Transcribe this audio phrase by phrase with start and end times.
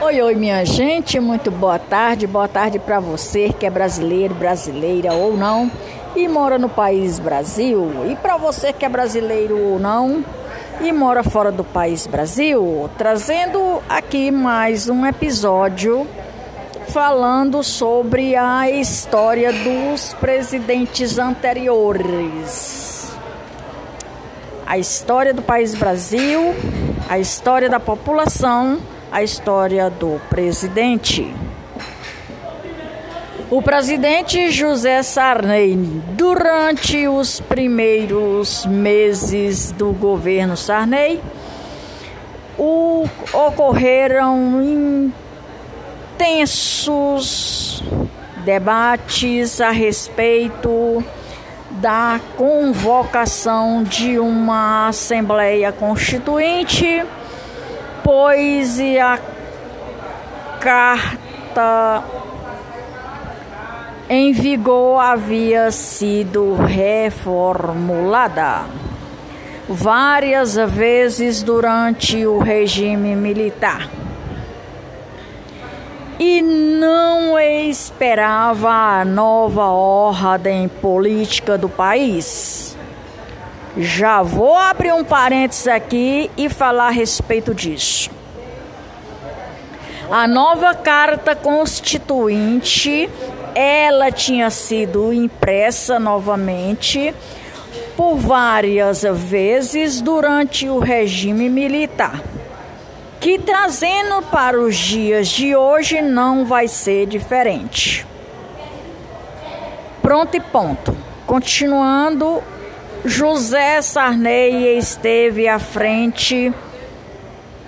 [0.00, 2.24] Oi, oi, minha gente, muito boa tarde.
[2.24, 5.68] Boa tarde para você que é brasileiro, brasileira ou não
[6.14, 8.06] e mora no país Brasil.
[8.08, 10.24] E para você que é brasileiro ou não
[10.80, 16.06] e mora fora do país Brasil, trazendo aqui mais um episódio
[16.90, 23.10] falando sobre a história dos presidentes anteriores.
[24.64, 26.54] A história do país Brasil,
[27.08, 28.78] a história da população,
[29.10, 31.34] a história do presidente.
[33.50, 35.74] O presidente José Sarney,
[36.12, 41.18] durante os primeiros meses do governo Sarney,
[42.58, 44.62] o, ocorreram
[46.18, 47.82] intensos
[48.44, 51.02] debates a respeito
[51.70, 57.04] da convocação de uma Assembleia Constituinte,
[58.08, 59.20] pois a
[60.58, 62.02] carta
[64.08, 68.64] em vigor havia sido reformulada
[69.68, 73.90] várias vezes durante o regime militar
[76.18, 82.67] e não esperava a nova ordem política do país.
[83.76, 88.10] Já vou abrir um parênteses aqui e falar a respeito disso.
[90.10, 93.08] A nova carta constituinte,
[93.54, 97.14] ela tinha sido impressa novamente
[97.96, 102.22] por várias vezes durante o regime militar
[103.20, 108.06] que trazendo para os dias de hoje não vai ser diferente.
[110.00, 110.96] Pronto e ponto.
[111.26, 112.42] Continuando,
[113.04, 116.52] José Sarney esteve à frente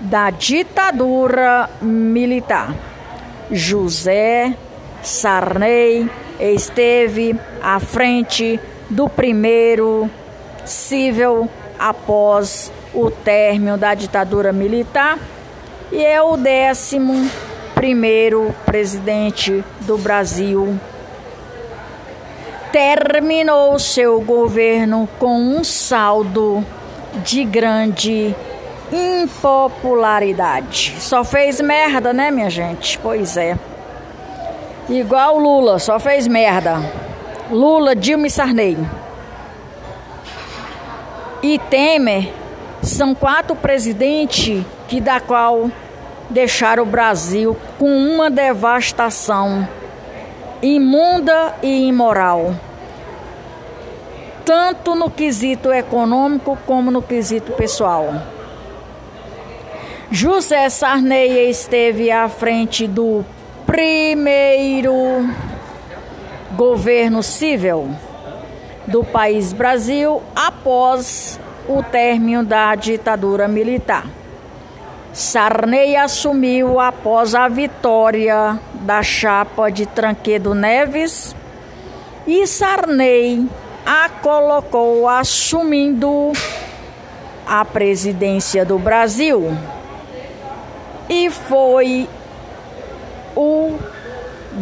[0.01, 2.75] da ditadura militar.
[3.51, 4.57] José
[5.03, 8.59] Sarney esteve à frente
[8.89, 10.11] do primeiro
[10.65, 11.49] civil
[11.79, 15.17] após o término da ditadura militar
[15.93, 17.31] e é o décimo
[17.75, 20.79] primeiro presidente do Brasil.
[22.73, 26.65] Terminou seu governo com um saldo
[27.25, 28.35] de grande
[28.93, 30.95] impopularidade.
[30.99, 32.99] Só fez merda, né, minha gente?
[32.99, 33.59] Pois é.
[34.89, 36.81] Igual Lula, só fez merda.
[37.51, 38.79] Lula, Dilma e Sarney.
[41.43, 42.33] E Temer
[42.83, 45.71] são quatro presidentes que da qual
[46.29, 49.67] deixaram o Brasil com uma devastação
[50.63, 52.55] imunda e imoral,
[54.45, 58.23] tanto no quesito econômico como no quesito pessoal.
[60.11, 63.25] José Sarney esteve à frente do
[63.65, 64.93] primeiro
[66.57, 67.91] governo civil
[68.87, 71.39] do país Brasil após
[71.69, 74.20] o término da ditadura militar.
[75.13, 81.35] Sarney assumiu após a vitória da chapa de Tranquedo Neves
[82.27, 83.49] e Sarney
[83.85, 86.33] a colocou assumindo
[87.45, 89.53] a presidência do Brasil.
[91.09, 92.09] E foi
[93.35, 93.77] o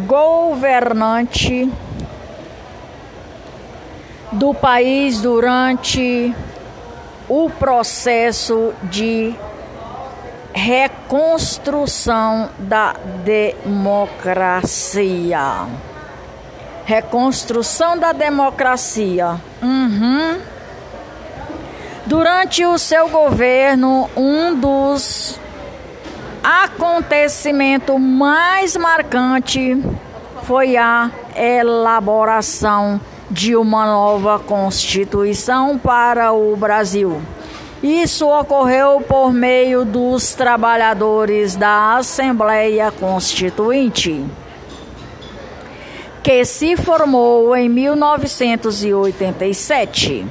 [0.07, 1.71] governante
[4.31, 6.33] do país durante
[7.27, 9.35] o processo de
[10.59, 12.93] reconstrução da
[13.23, 14.59] democracia.
[16.85, 19.39] Reconstrução da democracia.
[19.61, 20.37] Uhum.
[22.05, 25.39] Durante o seu governo, um dos
[26.43, 29.77] acontecimentos mais marcantes
[30.43, 32.99] foi a elaboração
[33.31, 37.21] de uma nova Constituição para o Brasil.
[37.81, 44.25] Isso ocorreu por meio dos trabalhadores da Assembleia Constituinte,
[46.21, 50.25] que se formou em 1987.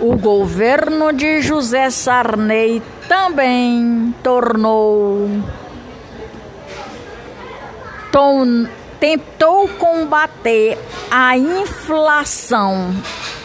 [0.00, 5.28] O governo de José Sarney também tornou
[9.00, 10.78] tentou combater
[11.10, 12.94] a inflação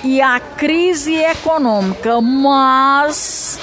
[0.03, 3.59] e a crise econômica, mas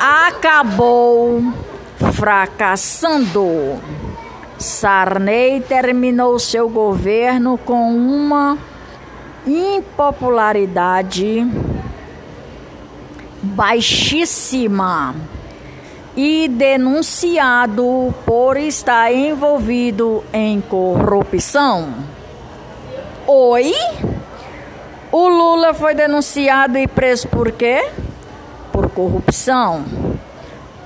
[0.00, 1.42] acabou
[2.12, 3.80] fracassando.
[4.58, 8.56] Sarney terminou seu governo com uma
[9.46, 11.46] impopularidade
[13.42, 15.14] baixíssima
[16.16, 21.92] e denunciado por estar envolvido em corrupção.
[23.26, 23.74] Oi?
[25.12, 27.88] O Lula foi denunciado e preso por quê?
[28.72, 29.84] Por corrupção.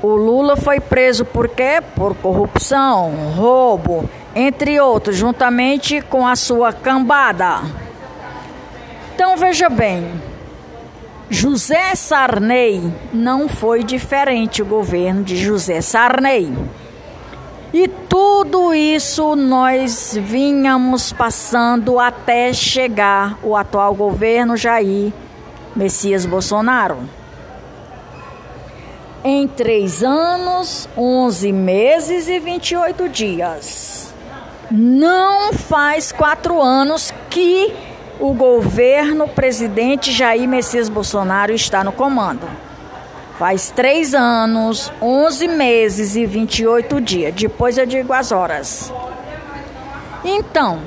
[0.03, 1.83] O Lula foi preso por quê?
[1.94, 7.61] Por corrupção, roubo, entre outros, juntamente com a sua cambada.
[9.15, 10.11] Então veja bem,
[11.32, 16.53] José Sarney não foi diferente o governo de José Sarney.
[17.73, 25.12] E tudo isso nós vínhamos passando até chegar o atual governo Jair
[25.75, 26.99] Messias Bolsonaro.
[29.23, 34.12] Em três anos, 11 meses e 28 dias.
[34.69, 37.73] Não faz quatro anos que
[38.21, 42.47] o governo presidente Jair Messias Bolsonaro está no comando.
[43.39, 47.35] Faz três anos, 11 meses e 28 dias.
[47.35, 48.93] Depois eu digo as horas.
[50.23, 50.83] Então,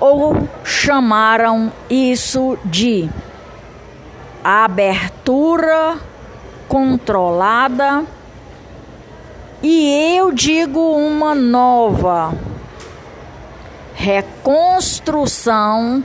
[0.00, 3.08] ou chamaram isso de
[4.42, 5.98] abertura
[6.68, 8.04] controlada
[9.62, 12.34] e eu digo uma nova
[13.94, 16.02] reconstrução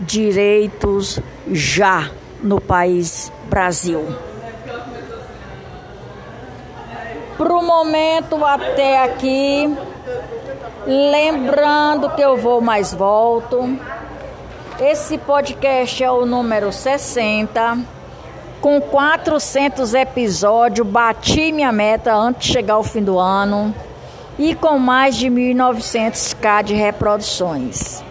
[0.00, 1.20] direitos
[1.52, 2.10] já
[2.42, 4.27] no país Brasil.
[7.38, 9.72] Para o momento até aqui,
[10.84, 13.78] lembrando que eu vou mais volto.
[14.80, 17.78] Esse podcast é o número 60.
[18.60, 23.72] Com 400 episódios, bati minha meta antes de chegar ao fim do ano.
[24.36, 28.02] E com mais de 1.900k de reproduções.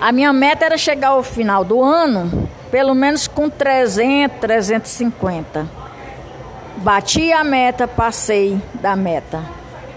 [0.00, 5.83] A minha meta era chegar ao final do ano, pelo menos com 300, 350.
[6.84, 9.42] Bati a meta, passei da meta.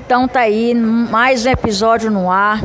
[0.05, 2.63] Então tá aí mais um episódio no ar.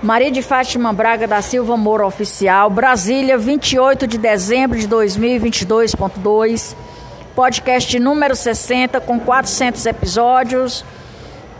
[0.00, 6.76] Maria de Fátima Braga da Silva Moura Oficial, Brasília, 28 de dezembro de 2022.2.
[7.34, 10.84] Podcast número 60 com 400 episódios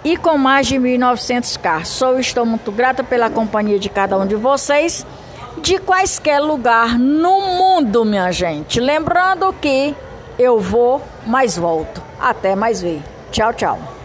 [0.04, 1.84] e com mais de 1.900k.
[1.84, 5.04] Sou estou muito grata pela companhia de cada um de vocês,
[5.60, 8.78] de quaisquer lugar no mundo, minha gente.
[8.78, 9.96] Lembrando que
[10.38, 12.02] eu vou, mas volto.
[12.20, 13.02] Até mais ver.
[13.30, 13.95] Tchau, tchau.